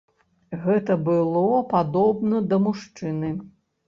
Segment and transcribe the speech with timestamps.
[0.61, 1.43] Гэта было
[1.73, 3.31] падобна да мужчыны.